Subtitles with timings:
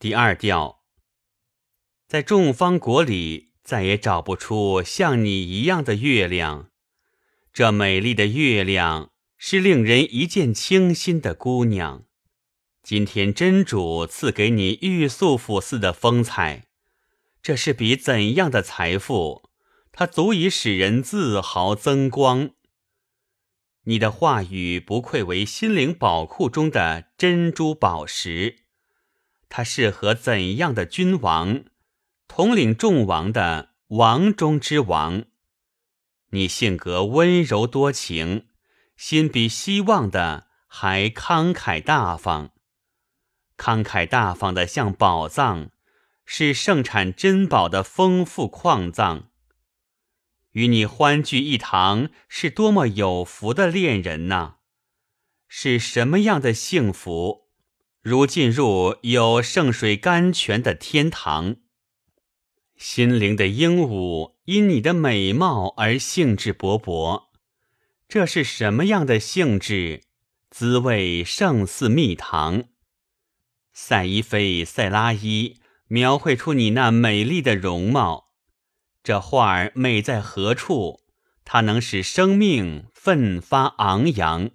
[0.00, 0.80] 第二调，
[2.08, 6.70] 在众方国里再也找不出像你一样的月亮。
[7.52, 12.06] 这美丽的月亮是令人一见倾心的姑娘。
[12.82, 16.68] 今天真主赐给你玉素甫似的风采，
[17.42, 19.50] 这是笔怎样的财富？
[19.92, 22.52] 它足以使人自豪增光。
[23.84, 28.60] 你的话语不愧为心灵宝库中的珍珠宝石。
[29.50, 31.64] 他适合怎样的君王？
[32.28, 35.24] 统领众王的王中之王。
[36.30, 38.46] 你性格温柔多情，
[38.96, 42.52] 心比希望的还慷慨大方。
[43.56, 45.70] 慷慨大方的像宝藏，
[46.24, 49.30] 是盛产珍宝的丰富矿藏。
[50.52, 54.54] 与你欢聚一堂，是多么有福的恋人呐！
[55.48, 57.49] 是什么样的幸福？
[58.02, 61.56] 如进入有圣水甘泉的天堂，
[62.74, 67.24] 心灵的鹦鹉因你的美貌而兴致勃勃。
[68.08, 70.04] 这是什么样的兴致？
[70.48, 72.64] 滋味胜似蜜糖。
[73.74, 78.32] 赛伊菲塞拉伊描绘出你那美丽的容貌，
[79.04, 81.00] 这画儿美在何处？
[81.44, 84.50] 它能使生命奋发昂扬。